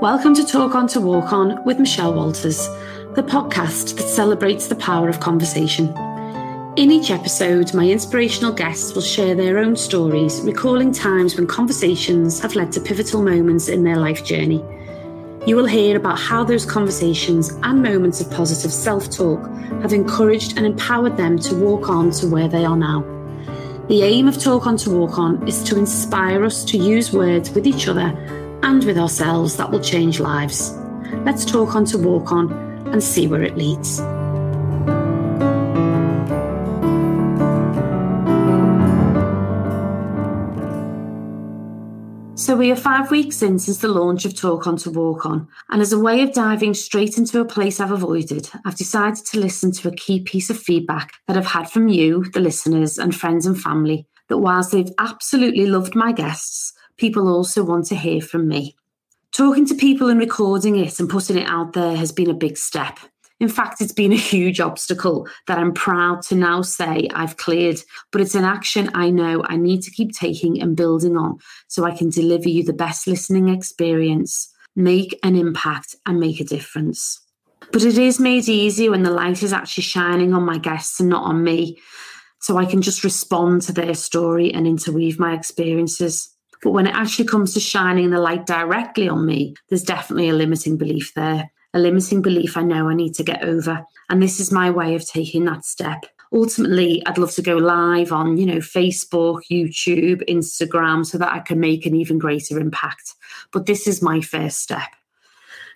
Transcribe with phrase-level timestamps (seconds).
[0.00, 2.68] Welcome to Talk On to Walk On with Michelle Walters,
[3.16, 5.88] the podcast that celebrates the power of conversation.
[6.76, 12.38] In each episode, my inspirational guests will share their own stories, recalling times when conversations
[12.38, 14.64] have led to pivotal moments in their life journey.
[15.48, 19.44] You will hear about how those conversations and moments of positive self talk
[19.82, 23.00] have encouraged and empowered them to walk on to where they are now.
[23.88, 27.50] The aim of Talk On to Walk On is to inspire us to use words
[27.50, 28.16] with each other
[28.68, 30.76] and with ourselves that will change lives.
[31.24, 32.52] Let's talk on to walk on
[32.92, 33.96] and see where it leads.
[42.36, 45.48] So, we are five weeks in since the launch of Talk On to Walk On,
[45.70, 49.40] and as a way of diving straight into a place I've avoided, I've decided to
[49.40, 53.16] listen to a key piece of feedback that I've had from you, the listeners, and
[53.16, 54.06] friends and family.
[54.28, 58.76] That whilst they've absolutely loved my guests, people also want to hear from me.
[59.32, 62.56] Talking to people and recording it and putting it out there has been a big
[62.56, 62.98] step.
[63.40, 67.80] In fact, it's been a huge obstacle that I'm proud to now say I've cleared,
[68.10, 71.84] but it's an action I know I need to keep taking and building on so
[71.84, 77.20] I can deliver you the best listening experience, make an impact, and make a difference.
[77.70, 81.08] But it is made easier when the light is actually shining on my guests and
[81.08, 81.78] not on me,
[82.40, 86.34] so I can just respond to their story and interweave my experiences.
[86.62, 90.34] But when it actually comes to shining the light directly on me, there's definitely a
[90.34, 93.84] limiting belief there, a limiting belief I know I need to get over.
[94.10, 96.06] And this is my way of taking that step.
[96.32, 101.38] Ultimately, I'd love to go live on, you know, Facebook, YouTube, Instagram, so that I
[101.40, 103.14] can make an even greater impact.
[103.50, 104.90] But this is my first step.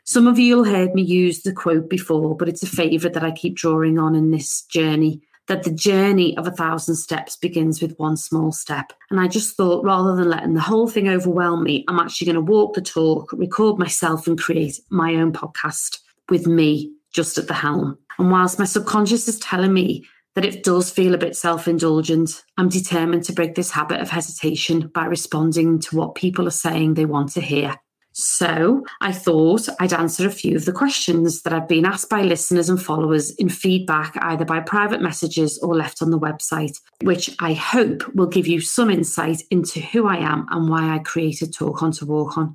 [0.04, 3.24] Some of you will heard me use the quote before, but it's a favourite that
[3.24, 7.82] I keep drawing on in this journey that the journey of a thousand steps begins
[7.82, 8.92] with one small step.
[9.10, 12.46] And I just thought rather than letting the whole thing overwhelm me, I'm actually going
[12.46, 15.98] to walk the talk, record myself, and create my own podcast
[16.28, 17.98] with me just at the helm.
[18.18, 22.42] And whilst my subconscious is telling me that it does feel a bit self indulgent,
[22.56, 26.94] I'm determined to break this habit of hesitation by responding to what people are saying
[26.94, 27.76] they want to hear.
[28.12, 32.22] So I thought I'd answer a few of the questions that I've been asked by
[32.22, 37.34] listeners and followers in feedback, either by private messages or left on the website, which
[37.40, 41.54] I hope will give you some insight into who I am and why I created
[41.54, 42.54] Talk On to Walk On.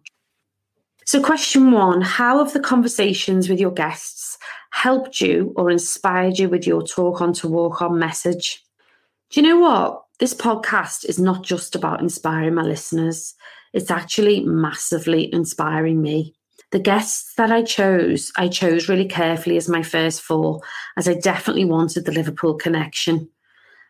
[1.06, 4.38] So, question one How have the conversations with your guests
[4.72, 8.64] helped you or inspired you with your Talk On to Walk On message?
[9.32, 10.04] Do you know what?
[10.20, 13.36] This podcast is not just about inspiring my listeners.
[13.74, 16.34] It's actually massively inspiring me.
[16.72, 20.62] The guests that I chose, I chose really carefully as my first four,
[20.98, 23.30] as I definitely wanted the Liverpool connection.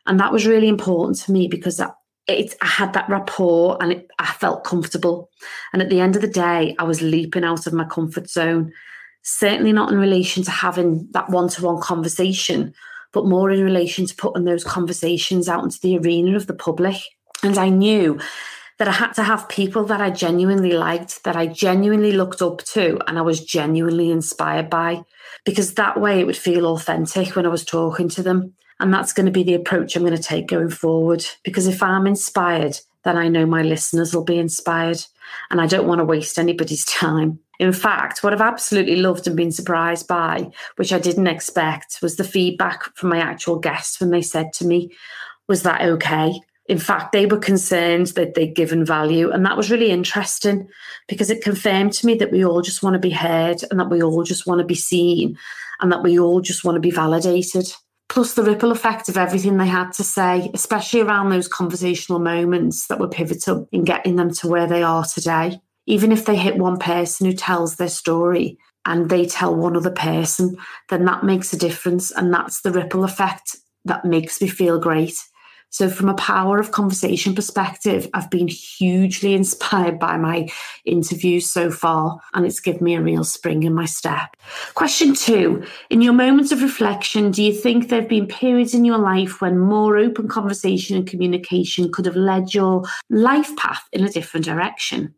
[0.06, 1.82] And that was really important to me because
[2.28, 5.30] it, I had that rapport and it, I felt comfortable.
[5.72, 8.74] And at the end of the day, I was leaping out of my comfort zone.
[9.24, 12.74] Certainly not in relation to having that one to one conversation,
[13.18, 16.98] but more in relation to putting those conversations out into the arena of the public.
[17.42, 18.20] And I knew
[18.78, 22.64] that I had to have people that I genuinely liked, that I genuinely looked up
[22.66, 25.02] to, and I was genuinely inspired by,
[25.46, 28.54] because that way it would feel authentic when I was talking to them.
[28.80, 31.26] And that's going to be the approach I'm going to take going forward.
[31.44, 35.04] Because if I'm inspired, then I know my listeners will be inspired.
[35.50, 37.40] And I don't want to waste anybody's time.
[37.60, 42.16] In fact, what I've absolutely loved and been surprised by, which I didn't expect, was
[42.16, 44.92] the feedback from my actual guests when they said to me,
[45.48, 46.40] Was that okay?
[46.68, 49.32] In fact, they were concerned that they'd given value.
[49.32, 50.68] And that was really interesting
[51.08, 53.90] because it confirmed to me that we all just want to be heard and that
[53.90, 55.38] we all just want to be seen
[55.80, 57.72] and that we all just want to be validated.
[58.10, 62.88] Plus, the ripple effect of everything they had to say, especially around those conversational moments
[62.88, 65.62] that were pivotal in getting them to where they are today.
[65.88, 69.92] Even if they hit one person who tells their story and they tell one other
[69.92, 70.56] person,
[70.90, 72.12] then that makes a difference.
[72.12, 73.56] And that's the ripple effect
[73.86, 75.18] that makes me feel great.
[75.70, 80.48] So, from a power of conversation perspective, I've been hugely inspired by my
[80.86, 84.36] interviews so far, and it's given me a real spring in my step.
[84.76, 88.86] Question two In your moments of reflection, do you think there have been periods in
[88.86, 94.06] your life when more open conversation and communication could have led your life path in
[94.06, 95.14] a different direction?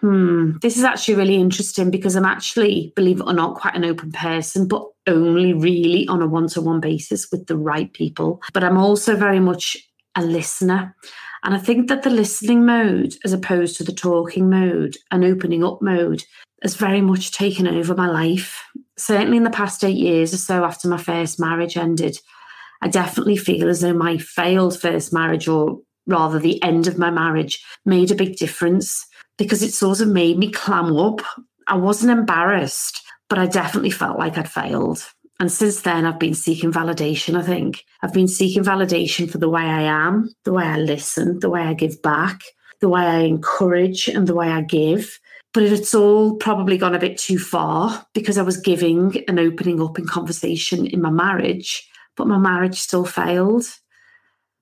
[0.00, 3.84] Hmm, this is actually really interesting because I'm actually, believe it or not, quite an
[3.84, 8.40] open person, but only really on a one to one basis with the right people.
[8.54, 9.76] But I'm also very much
[10.16, 10.96] a listener.
[11.42, 15.64] And I think that the listening mode, as opposed to the talking mode and opening
[15.64, 16.22] up mode,
[16.62, 18.64] has very much taken over my life.
[18.96, 22.18] Certainly in the past eight years or so after my first marriage ended,
[22.82, 27.10] I definitely feel as though my failed first marriage, or rather the end of my
[27.10, 29.06] marriage, made a big difference
[29.40, 31.22] because it sort of made me clam up
[31.70, 35.06] I wasn't embarrassed, but I definitely felt like I'd failed.
[35.38, 37.84] And since then, I've been seeking validation, I think.
[38.02, 41.62] I've been seeking validation for the way I am, the way I listen, the way
[41.62, 42.40] I give back,
[42.80, 45.18] the way I encourage, and the way I give.
[45.54, 49.80] But it's all probably gone a bit too far because I was giving and opening
[49.80, 53.64] up in conversation in my marriage, but my marriage still failed.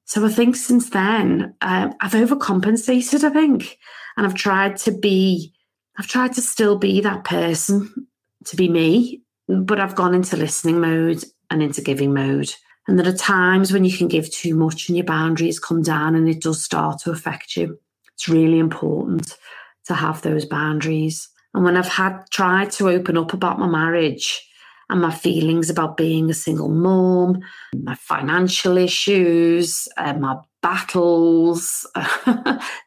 [0.05, 3.79] So I think since then, um, I've overcompensated, I think.
[4.19, 5.55] And I've tried to be,
[5.97, 8.09] I've tried to still be that person,
[8.47, 12.53] to be me, but I've gone into listening mode and into giving mode.
[12.89, 16.17] And there are times when you can give too much and your boundaries come down
[16.17, 17.79] and it does start to affect you.
[18.15, 19.39] It's really important
[19.87, 21.29] to have those boundaries.
[21.55, 24.45] And when I've had tried to open up about my marriage
[24.91, 27.41] and my feelings about being a single mom,
[27.73, 31.87] my financial issues, uh, my battles,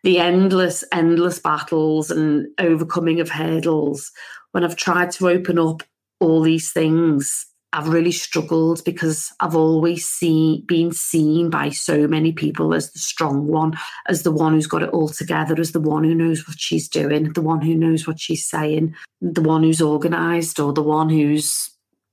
[0.03, 4.11] the endless, endless battles and overcoming of hurdles,
[4.51, 5.83] when I've tried to open up
[6.19, 12.33] all these things, I've really struggled because I've always seen been seen by so many
[12.33, 13.77] people as the strong one,
[14.07, 16.89] as the one who's got it all together, as the one who knows what she's
[16.89, 21.09] doing, the one who knows what she's saying, the one who's organized, or the one
[21.09, 21.71] who's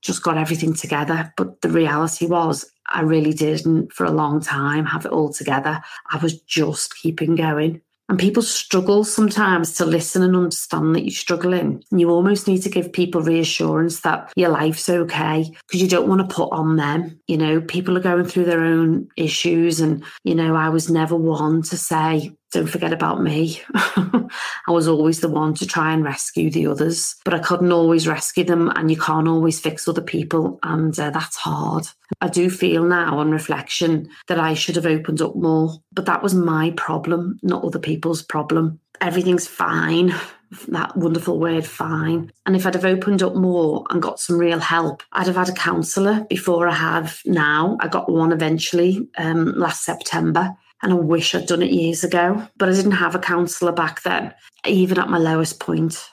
[0.09, 1.33] just got everything together.
[1.37, 5.83] But the reality was, I really didn't for a long time have it all together.
[6.11, 7.83] I was just keeping going.
[8.09, 11.85] And people struggle sometimes to listen and understand that you're struggling.
[11.91, 16.09] And you almost need to give people reassurance that your life's okay because you don't
[16.09, 17.21] want to put on them.
[17.29, 19.81] You know, people are going through their own issues.
[19.81, 23.61] And, you know, I was never one to say, don't forget about me.
[23.75, 24.29] I
[24.69, 28.45] was always the one to try and rescue the others, but I couldn't always rescue
[28.45, 31.87] them, and you can't always fix other people, and uh, that's hard.
[32.21, 36.23] I do feel now on reflection that I should have opened up more, but that
[36.23, 38.81] was my problem, not other people's problem.
[39.01, 40.15] Everything's fine.
[40.69, 42.33] That wonderful word, fine.
[42.47, 45.51] And if I'd have opened up more and got some real help, I'd have had
[45.51, 47.77] a counsellor before I have now.
[47.81, 52.47] I got one eventually um, last September and I wish I'd done it years ago,
[52.57, 54.35] but I didn't have a counsellor back then,
[54.67, 56.09] even at my lowest point.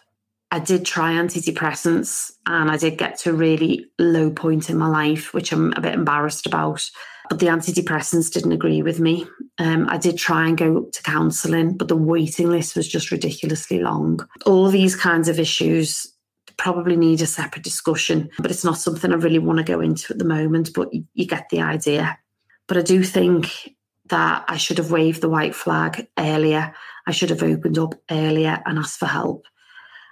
[0.52, 4.88] I did try antidepressants and I did get to a really low point in my
[4.88, 6.90] life, which I'm a bit embarrassed about.
[7.30, 9.26] But the antidepressants didn't agree with me.
[9.58, 13.80] Um, I did try and go to counselling, but the waiting list was just ridiculously
[13.80, 14.20] long.
[14.46, 16.08] All these kinds of issues
[16.58, 20.14] probably need a separate discussion, but it's not something I really want to go into
[20.14, 22.18] at the moment, but you, you get the idea.
[22.68, 23.76] But I do think
[24.07, 26.74] that I should have waved the white flag earlier.
[27.07, 29.46] I should have opened up earlier and asked for help.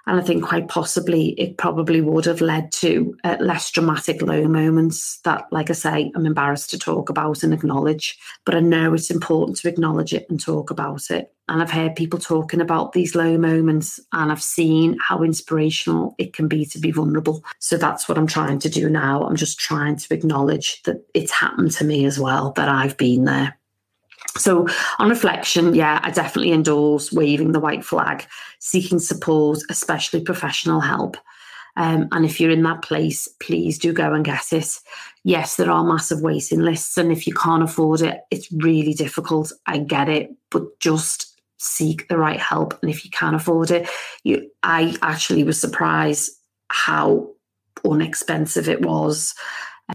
[0.06, 4.46] And I think quite possibly it probably would have led to uh, less dramatic low
[4.46, 8.18] moments that, like I say, I'm embarrassed to talk about and acknowledge.
[8.44, 11.32] But I know it's important to acknowledge it and talk about it.
[11.48, 16.32] And I've heard people talking about these low moments and I've seen how inspirational it
[16.34, 17.42] can be to be vulnerable.
[17.58, 19.22] So that's what I'm trying to do now.
[19.24, 23.24] I'm just trying to acknowledge that it's happened to me as well, that I've been
[23.24, 23.58] there.
[24.36, 24.66] So,
[24.98, 28.26] on reflection, yeah, I definitely endorse waving the white flag,
[28.58, 31.16] seeking support, especially professional help.
[31.76, 34.68] Um, and if you're in that place, please do go and get it.
[35.24, 39.52] Yes, there are massive waiting lists, and if you can't afford it, it's really difficult.
[39.66, 42.78] I get it, but just seek the right help.
[42.82, 43.88] And if you can't afford it,
[44.22, 46.30] you, I actually was surprised
[46.68, 47.30] how
[47.84, 49.34] unexpensive it was.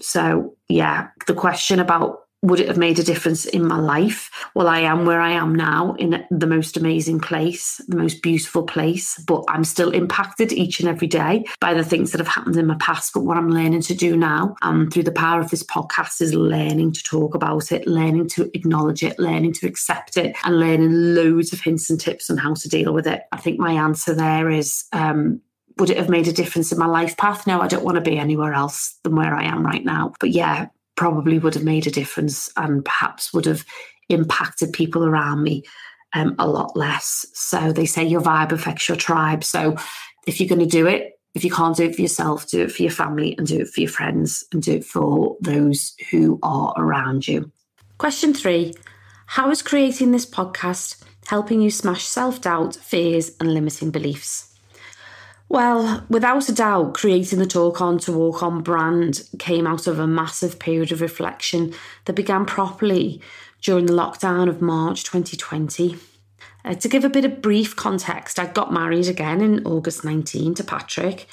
[0.01, 4.29] So, yeah, the question about would it have made a difference in my life?
[4.55, 8.63] Well, I am where I am now in the most amazing place, the most beautiful
[8.63, 12.55] place, but I'm still impacted each and every day by the things that have happened
[12.55, 13.13] in my past.
[13.13, 16.33] But what I'm learning to do now, um, through the power of this podcast, is
[16.33, 21.13] learning to talk about it, learning to acknowledge it, learning to accept it, and learning
[21.15, 23.23] loads of hints and tips on how to deal with it.
[23.33, 25.41] I think my answer there is um,
[25.77, 27.47] would it have made a difference in my life path?
[27.47, 30.13] No, I don't want to be anywhere else than where I am right now.
[30.19, 30.67] But yeah,
[30.99, 33.63] probably would have made a difference and perhaps would have
[34.09, 35.63] impacted people around me
[36.11, 37.25] um, a lot less.
[37.33, 39.45] So they say your vibe affects your tribe.
[39.45, 39.77] So
[40.27, 42.73] if you're going to do it, if you can't do it for yourself, do it
[42.73, 46.37] for your family and do it for your friends and do it for those who
[46.43, 47.49] are around you.
[47.97, 48.73] Question three
[49.25, 54.48] How is creating this podcast helping you smash self doubt, fears, and limiting beliefs?
[55.49, 59.97] Well, without a doubt, creating the Talk On to Walk On brand came out of
[59.97, 61.73] a massive period of reflection
[62.05, 63.19] that began properly
[63.59, 65.97] during the lockdown of March 2020.
[66.63, 70.53] Uh, to give a bit of brief context, I got married again in August 19
[70.53, 71.25] to Patrick,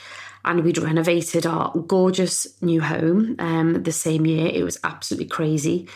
[0.46, 4.46] and we'd renovated our gorgeous new home um, the same year.
[4.46, 5.88] It was absolutely crazy.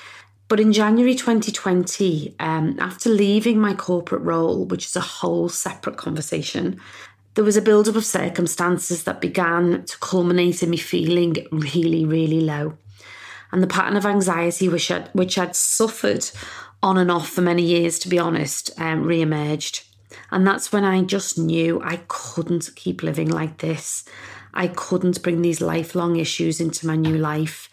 [0.50, 5.96] But in January 2020, um, after leaving my corporate role, which is a whole separate
[5.96, 6.80] conversation,
[7.34, 12.40] There was a build-up of circumstances that began to culminate in me feeling really, really
[12.40, 12.76] low.
[13.52, 16.28] And the pattern of anxiety which I'd, which I'd suffered
[16.82, 19.84] on and off for many years, to be honest, um, re emerged.
[20.30, 24.04] And that's when I just knew I couldn't keep living like this.
[24.52, 27.68] I couldn't bring these lifelong issues into my new life.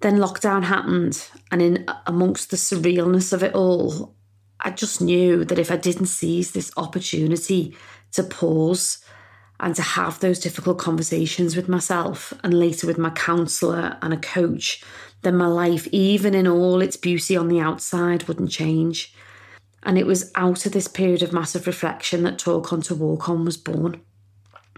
[0.00, 4.14] Then lockdown happened, and in amongst the surrealness of it all,
[4.58, 7.76] I just knew that if I didn't seize this opportunity
[8.12, 8.98] to pause
[9.60, 14.16] and to have those difficult conversations with myself and later with my counsellor and a
[14.16, 14.82] coach,
[15.22, 19.14] then my life, even in all its beauty on the outside, wouldn't change.
[19.82, 23.28] And it was out of this period of massive reflection that Talk On to Walk
[23.28, 24.00] On was born.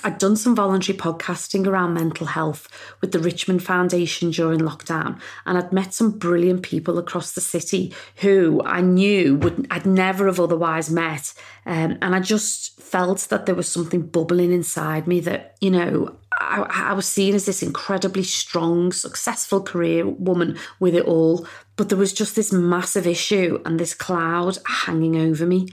[0.05, 2.69] I'd done some voluntary podcasting around mental health
[3.01, 7.95] with the Richmond Foundation during lockdown, and I'd met some brilliant people across the city
[8.17, 11.35] who I knew would I'd never have otherwise met,
[11.67, 16.17] um, and I just felt that there was something bubbling inside me that you know
[16.41, 21.47] I, I was seen as this incredibly strong, successful career woman with it all,
[21.77, 25.69] but there was just this massive issue and this cloud hanging over me,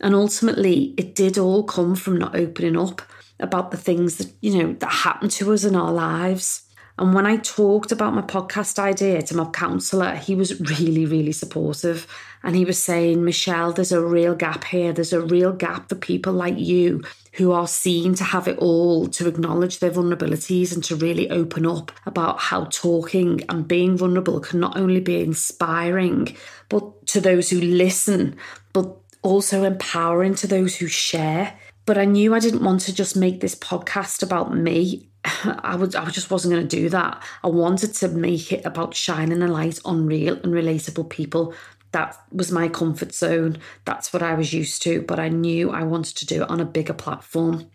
[0.00, 3.02] and ultimately it did all come from not opening up
[3.40, 6.62] about the things that, you know, that happen to us in our lives.
[6.98, 11.30] And when I talked about my podcast idea to my counsellor, he was really, really
[11.30, 12.08] supportive.
[12.42, 14.92] And he was saying, Michelle, there's a real gap here.
[14.92, 17.02] There's a real gap for people like you
[17.34, 21.64] who are seen to have it all, to acknowledge their vulnerabilities and to really open
[21.66, 26.36] up about how talking and being vulnerable can not only be inspiring,
[26.68, 28.36] but to those who listen,
[28.72, 31.58] but also empowering to those who share.
[31.86, 35.08] But I knew I didn't want to just make this podcast about me.
[35.24, 37.22] I would I just wasn't going to do that.
[37.42, 41.54] I wanted to make it about shining a light on real and relatable people.
[41.92, 43.58] That was my comfort zone.
[43.86, 46.60] That's what I was used to, but I knew I wanted to do it on
[46.60, 47.70] a bigger platform.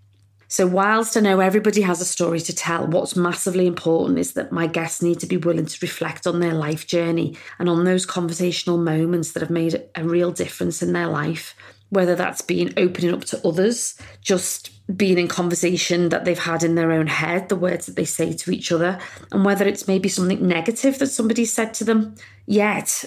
[0.54, 4.52] So, whilst I know everybody has a story to tell, what's massively important is that
[4.52, 8.06] my guests need to be willing to reflect on their life journey and on those
[8.06, 11.56] conversational moments that have made a real difference in their life
[11.90, 16.74] whether that's been opening up to others, just being in conversation that they've had in
[16.74, 19.00] their own head, the words that they say to each other,
[19.32, 22.16] and whether it's maybe something negative that somebody said to them.
[22.48, 23.06] Yet,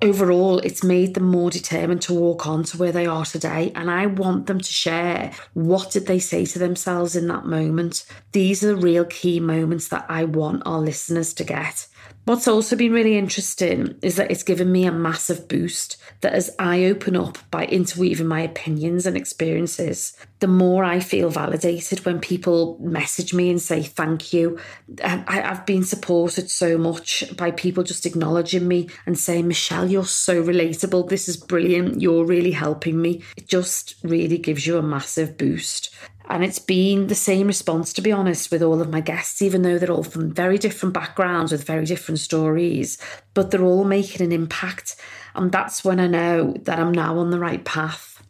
[0.00, 3.72] overall, it's made them more determined to walk on to where they are today.
[3.74, 8.06] And I want them to share what did they say to themselves in that moment.
[8.32, 11.87] These are the real key moments that I want our listeners to get.
[12.28, 15.96] What's also been really interesting is that it's given me a massive boost.
[16.20, 21.30] That as I open up by interweaving my opinions and experiences, the more I feel
[21.30, 24.58] validated when people message me and say thank you.
[25.02, 30.04] I, have been supported so much by people just acknowledging me and saying, Michelle, you're
[30.04, 31.08] so relatable.
[31.08, 32.02] This is brilliant.
[32.02, 33.22] You're really helping me.
[33.38, 35.94] It just really gives you a massive boost.
[36.30, 39.62] And it's been the same response, to be honest, with all of my guests, even
[39.62, 42.98] though they're all from very different backgrounds with very different stories,
[43.32, 44.96] but they're all making an impact.
[45.34, 48.22] And that's when I know that I'm now on the right path.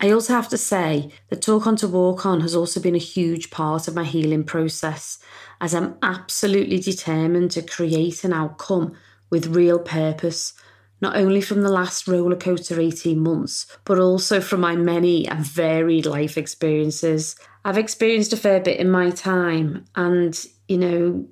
[0.00, 2.98] I also have to say that Talk On to Walk On has also been a
[2.98, 5.18] huge part of my healing process,
[5.60, 8.94] as I'm absolutely determined to create an outcome
[9.30, 10.54] with real purpose
[11.00, 16.06] not only from the last rollercoaster 18 months, but also from my many and varied
[16.06, 17.36] life experiences.
[17.64, 21.28] I've experienced a fair bit in my time, and you know,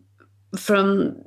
[0.57, 1.23] from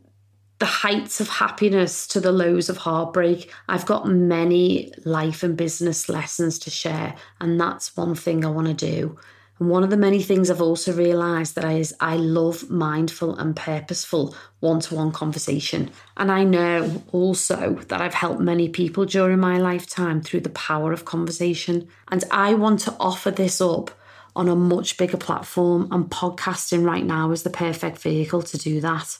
[0.60, 6.10] the heights of happiness to the lows of heartbreak, I've got many life and business
[6.10, 9.17] lessons to share, and that's one thing I want to do.
[9.60, 14.34] One of the many things I've also realised that is I love mindful and purposeful
[14.62, 15.92] one-to-one conversation.
[16.16, 20.94] And I know also that I've helped many people during my lifetime through the power
[20.94, 21.89] of conversation.
[22.08, 23.92] And I want to offer this up
[24.34, 28.80] on a much bigger platform, and podcasting right now is the perfect vehicle to do
[28.80, 29.18] that.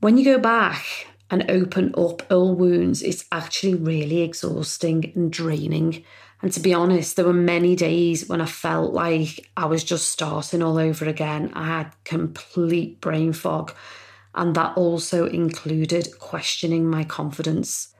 [0.00, 6.02] When you go back and open up old wounds, it's actually really exhausting and draining.
[6.42, 10.08] And to be honest, there were many days when I felt like I was just
[10.08, 11.52] starting all over again.
[11.54, 13.72] I had complete brain fog.
[14.34, 17.93] And that also included questioning my confidence.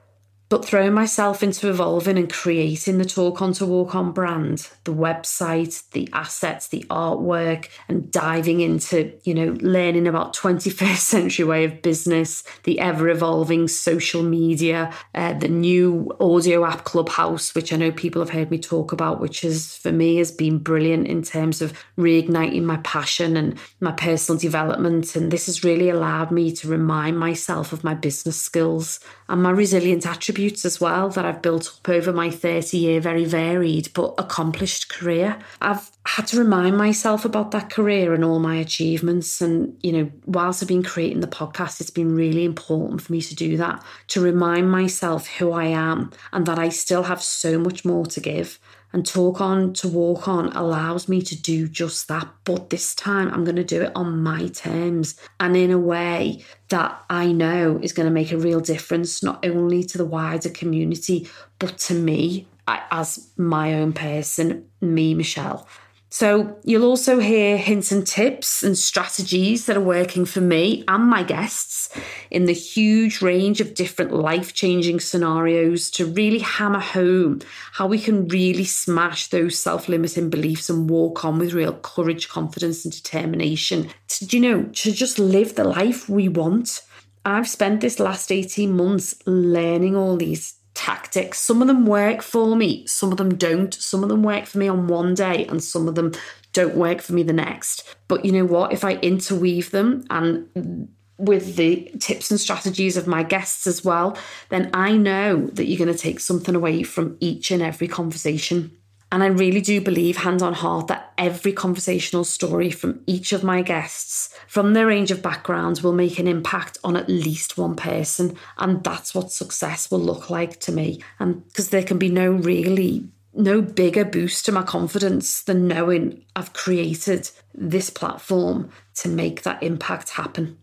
[0.51, 4.93] But throwing myself into evolving and creating the Talk On to Walk On brand, the
[4.93, 11.65] website, the assets, the artwork, and diving into, you know, learning about 21st century way
[11.65, 17.77] of business, the ever evolving social media, uh, the new audio app Clubhouse, which I
[17.77, 21.23] know people have heard me talk about, which is for me has been brilliant in
[21.23, 25.17] terms of reigniting my passion and my personal development.
[25.17, 29.51] And this has really allowed me to remind myself of my business skills and my
[29.51, 34.15] resilient attributes as well that I've built up over my 30 year, very varied but
[34.19, 35.39] accomplished career.
[35.61, 39.41] I've had to remind myself about that career and all my achievements.
[39.41, 43.23] And, you know, whilst I've been creating the podcast, it's been really important for me
[43.23, 47.59] to do that, to remind myself who I am and that I still have so
[47.59, 48.59] much more to give.
[48.95, 52.29] And Talk On to Walk On allows me to do just that.
[52.45, 56.45] But this time I'm going to do it on my terms and in a way
[56.69, 60.49] that I know is going to make a real difference, not only to the wider
[60.49, 65.67] community, but to me as my own person, me, Michelle.
[66.15, 71.11] So you'll also hear hints and tips and strategies that are working for me and
[71.11, 71.89] my guests
[72.31, 77.41] in the huge range of different life changing scenarios to really hammer home
[77.73, 82.29] how we can really smash those self limiting beliefs and walk on with real courage,
[82.29, 86.83] confidence, and determination to, you know, to just live the life we want.
[87.25, 91.41] I've spent this last 18 months learning all these tactics.
[91.41, 93.73] Some of them work for me, some of them don't.
[93.73, 96.13] Some of them work for me on one day, and some of them
[96.53, 97.97] don't work for me the next.
[98.09, 98.73] But you know what?
[98.73, 104.19] If I interweave them and with the tips and strategies of my guests as well,
[104.49, 108.77] then I know that you're going to take something away from each and every conversation.
[109.13, 113.45] And I really do believe, hand on heart, that every conversational story from each of
[113.45, 117.75] my guests, from their range of backgrounds, will make an impact on at least one
[117.75, 118.37] person.
[118.57, 121.03] And that's what success will look like to me.
[121.19, 126.23] And because there can be no really no bigger boost to my confidence than knowing
[126.37, 130.57] I've created this platform to make that impact happen.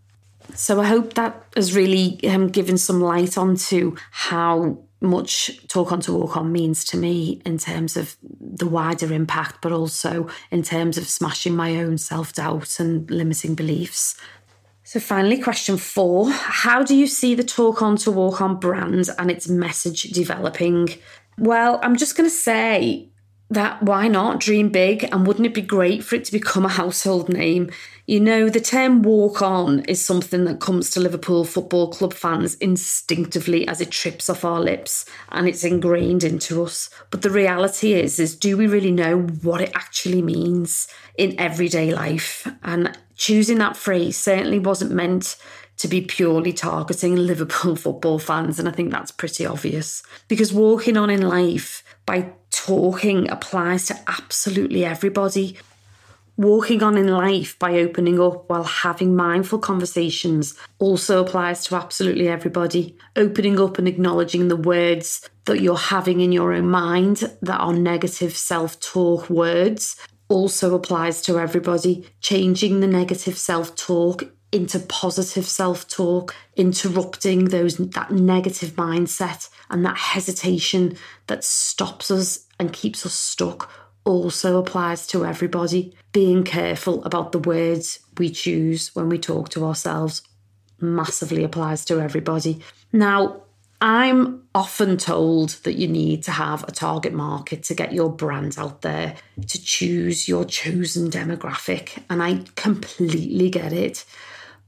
[0.55, 5.99] So I hope that has really um, given some light onto how much talk on
[6.01, 10.61] to walk on means to me in terms of the wider impact, but also in
[10.61, 14.15] terms of smashing my own self doubt and limiting beliefs.
[14.83, 19.09] So, finally, question four How do you see the Talk On to Walk On brand
[19.17, 20.89] and its message developing?
[21.37, 23.10] Well, I'm just going to say
[23.51, 26.69] that why not dream big and wouldn't it be great for it to become a
[26.69, 27.69] household name?
[28.07, 32.55] You know the term walk on is something that comes to liverpool football club fans
[32.55, 36.89] instinctively as it trips off our lips and it's ingrained into us.
[37.09, 40.87] But the reality is is do we really know what it actually means
[41.17, 42.47] in everyday life?
[42.63, 45.35] And choosing that phrase certainly wasn't meant
[45.81, 48.59] to be purely targeting Liverpool football fans.
[48.59, 50.03] And I think that's pretty obvious.
[50.27, 55.57] Because walking on in life by talking applies to absolutely everybody.
[56.37, 62.27] Walking on in life by opening up while having mindful conversations also applies to absolutely
[62.27, 62.97] everybody.
[63.15, 67.73] Opening up and acknowledging the words that you're having in your own mind that are
[67.73, 69.95] negative self talk words
[70.29, 72.07] also applies to everybody.
[72.21, 79.97] Changing the negative self talk into positive self-talk, interrupting those that negative mindset and that
[79.97, 83.71] hesitation that stops us and keeps us stuck
[84.03, 85.95] also applies to everybody.
[86.11, 90.21] Being careful about the words we choose when we talk to ourselves
[90.79, 92.61] massively applies to everybody.
[92.91, 93.43] Now,
[93.79, 98.55] I'm often told that you need to have a target market to get your brand
[98.57, 99.15] out there,
[99.47, 102.03] to choose your chosen demographic.
[102.09, 104.05] And I completely get it.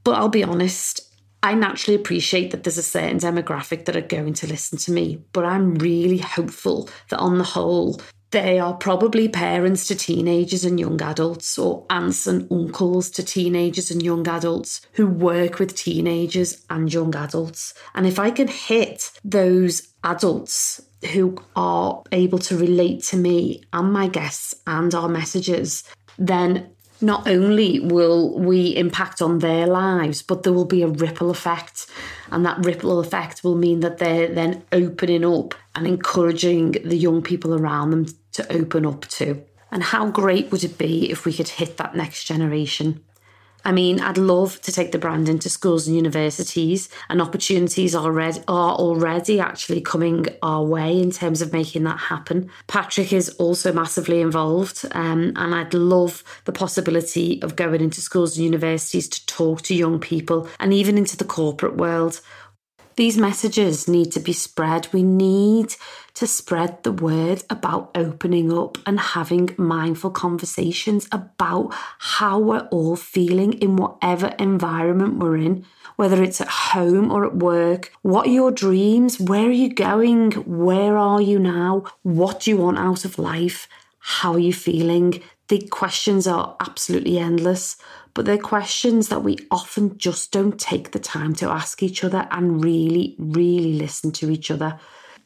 [0.03, 1.01] But I'll be honest,
[1.41, 5.21] I naturally appreciate that there's a certain demographic that are going to listen to me,
[5.33, 7.99] but I'm really hopeful that on the whole,
[8.31, 13.91] they are probably parents to teenagers and young adults, or aunts and uncles to teenagers
[13.91, 17.73] and young adults who work with teenagers and young adults.
[17.93, 23.93] And if I can hit those adults who are able to relate to me and
[23.93, 25.83] my guests and our messages,
[26.17, 26.69] then
[27.03, 31.87] not only will we impact on their lives, but there will be a ripple effect.
[32.31, 37.21] And that ripple effect will mean that they're then opening up and encouraging the young
[37.21, 39.43] people around them to open up too.
[39.71, 43.03] And how great would it be if we could hit that next generation?
[43.65, 48.41] I mean, I'd love to take the brand into schools and universities, and opportunities already
[48.47, 52.49] are already actually coming our way in terms of making that happen.
[52.67, 58.37] Patrick is also massively involved, um, and I'd love the possibility of going into schools
[58.37, 62.21] and universities to talk to young people and even into the corporate world
[62.95, 64.87] these messages need to be spread.
[64.93, 65.75] We need
[66.15, 72.95] to spread the word about opening up and having mindful conversations about how we're all
[72.95, 77.91] feeling in whatever environment we're in, whether it's at home or at work.
[78.03, 79.19] What are your dreams?
[79.19, 80.31] Where are you going?
[80.31, 81.85] Where are you now?
[82.03, 83.67] What do you want out of life?
[84.05, 85.21] How are you feeling?
[85.47, 87.77] The questions are absolutely endless,
[88.13, 92.27] but they're questions that we often just don't take the time to ask each other
[92.29, 94.77] and really, really listen to each other.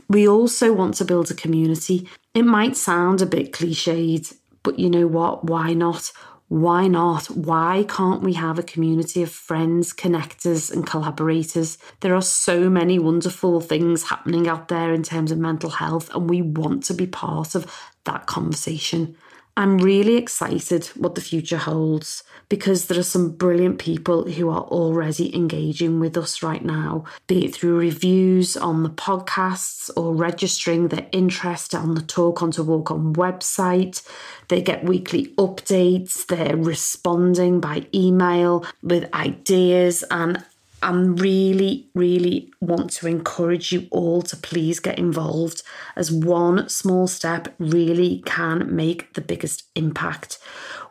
[0.08, 2.08] We also want to build a community.
[2.36, 5.46] It might sound a bit cliched, but you know what?
[5.46, 6.12] Why not?
[6.50, 7.26] Why not?
[7.32, 11.78] Why can't we have a community of friends, connectors, and collaborators?
[12.00, 16.30] There are so many wonderful things happening out there in terms of mental health, and
[16.30, 17.66] we want to be part of
[18.08, 19.16] that conversation.
[19.58, 24.62] I'm really excited what the future holds because there are some brilliant people who are
[24.62, 30.90] already engaging with us right now, be it through reviews on the podcasts or registering
[30.90, 34.08] their interest on the Talk On to Walk On website.
[34.48, 40.44] They get weekly updates, they're responding by email with ideas and
[40.84, 45.64] I'm really, really want to encourage you all to please get involved
[45.96, 50.38] as one small step really can make the biggest impact.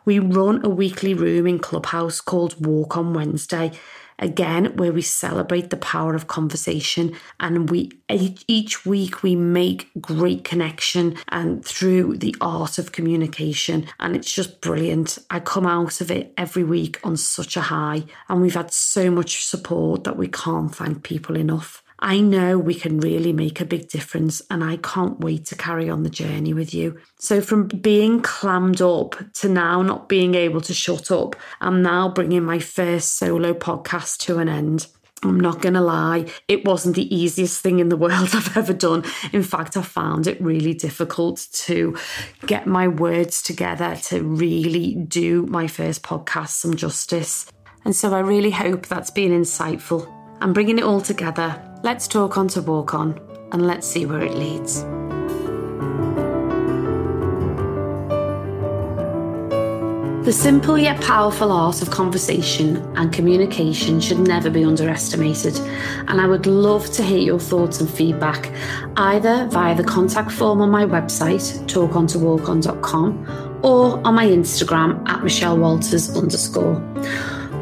[0.05, 3.71] We run a weekly room in Clubhouse called Walk on Wednesday,
[4.19, 10.43] again where we celebrate the power of conversation and we each week we make great
[10.43, 13.85] connection and through the art of communication.
[13.99, 15.17] And it's just brilliant.
[15.29, 19.11] I come out of it every week on such a high and we've had so
[19.11, 23.65] much support that we can't thank people enough I know we can really make a
[23.65, 26.99] big difference, and I can't wait to carry on the journey with you.
[27.17, 32.09] So, from being clammed up to now not being able to shut up, I'm now
[32.09, 34.87] bringing my first solo podcast to an end.
[35.23, 38.73] I'm not going to lie, it wasn't the easiest thing in the world I've ever
[38.73, 39.03] done.
[39.33, 41.97] In fact, I found it really difficult to
[42.45, 47.51] get my words together to really do my first podcast some justice.
[47.85, 50.13] And so I really hope that's been insightful.
[50.39, 53.19] I'm bringing it all together Let's talk on to walk on
[53.51, 54.83] and let's see where it leads.
[60.25, 65.57] The simple yet powerful art of conversation and communication should never be underestimated,
[66.09, 68.51] and I would love to hear your thoughts and feedback
[68.97, 75.57] either via the contact form on my website, talkontowalkon.com, or on my Instagram at Michelle
[75.57, 76.75] Walters underscore.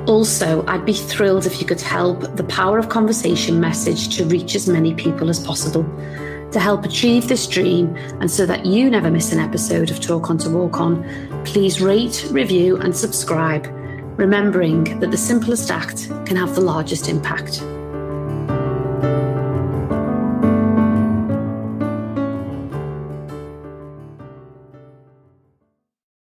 [0.07, 4.53] Also, I'd be thrilled if you could help the Power of Conversation message to reach
[4.53, 5.83] as many people as possible.
[6.51, 10.29] To help achieve this dream and so that you never miss an episode of Talk
[10.29, 11.03] On to Walk On,
[11.43, 13.65] please rate, review, and subscribe,
[14.17, 17.63] remembering that the simplest act can have the largest impact.